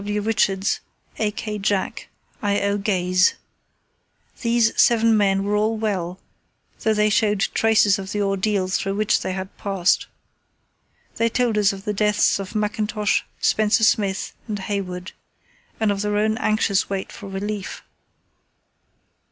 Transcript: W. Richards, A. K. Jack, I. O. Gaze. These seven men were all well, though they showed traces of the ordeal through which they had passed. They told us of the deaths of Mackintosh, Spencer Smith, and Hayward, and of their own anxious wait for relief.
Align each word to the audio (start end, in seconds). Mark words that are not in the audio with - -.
W. 0.03 0.19
Richards, 0.19 0.79
A. 1.19 1.29
K. 1.29 1.59
Jack, 1.59 2.07
I. 2.41 2.59
O. 2.61 2.79
Gaze. 2.79 3.35
These 4.41 4.73
seven 4.75 5.15
men 5.15 5.43
were 5.43 5.55
all 5.55 5.77
well, 5.77 6.17
though 6.79 6.95
they 6.95 7.11
showed 7.11 7.41
traces 7.53 7.99
of 7.99 8.11
the 8.11 8.19
ordeal 8.19 8.67
through 8.67 8.95
which 8.95 9.21
they 9.21 9.33
had 9.33 9.55
passed. 9.59 10.07
They 11.17 11.29
told 11.29 11.55
us 11.55 11.71
of 11.71 11.83
the 11.85 11.93
deaths 11.93 12.39
of 12.39 12.55
Mackintosh, 12.55 13.21
Spencer 13.41 13.83
Smith, 13.83 14.33
and 14.47 14.57
Hayward, 14.57 15.11
and 15.79 15.91
of 15.91 16.01
their 16.01 16.17
own 16.17 16.35
anxious 16.39 16.89
wait 16.89 17.11
for 17.11 17.29
relief. 17.29 17.83